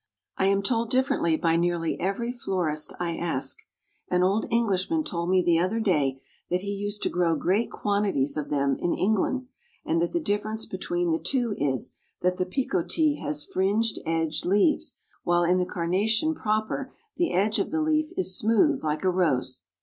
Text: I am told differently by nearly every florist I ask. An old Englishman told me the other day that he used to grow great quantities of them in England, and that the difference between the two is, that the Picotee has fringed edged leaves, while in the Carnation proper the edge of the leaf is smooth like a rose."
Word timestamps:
I 0.35 0.47
am 0.47 0.63
told 0.63 0.89
differently 0.89 1.37
by 1.37 1.57
nearly 1.57 1.99
every 1.99 2.31
florist 2.31 2.91
I 2.99 3.15
ask. 3.15 3.59
An 4.09 4.23
old 4.23 4.47
Englishman 4.49 5.03
told 5.03 5.29
me 5.29 5.43
the 5.43 5.59
other 5.59 5.79
day 5.79 6.19
that 6.49 6.61
he 6.61 6.71
used 6.73 7.03
to 7.03 7.09
grow 7.11 7.35
great 7.35 7.69
quantities 7.69 8.35
of 8.35 8.49
them 8.49 8.77
in 8.79 8.95
England, 8.95 9.45
and 9.85 10.01
that 10.01 10.11
the 10.11 10.19
difference 10.19 10.65
between 10.65 11.11
the 11.11 11.19
two 11.19 11.53
is, 11.59 11.93
that 12.21 12.37
the 12.37 12.47
Picotee 12.47 13.17
has 13.19 13.45
fringed 13.45 13.99
edged 14.03 14.43
leaves, 14.43 14.97
while 15.23 15.43
in 15.43 15.59
the 15.59 15.67
Carnation 15.67 16.33
proper 16.33 16.91
the 17.17 17.31
edge 17.31 17.59
of 17.59 17.69
the 17.69 17.83
leaf 17.83 18.09
is 18.17 18.35
smooth 18.35 18.83
like 18.83 19.03
a 19.03 19.11
rose." 19.11 19.65